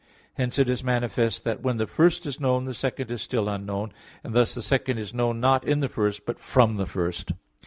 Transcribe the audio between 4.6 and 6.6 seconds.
second is known not in the first, but